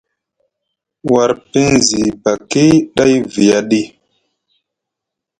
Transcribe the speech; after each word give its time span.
War 1.11 1.29
pinzibaki 1.49 2.65
dai 2.95 3.13
viya 3.33 3.59
ɗi? 3.69 3.81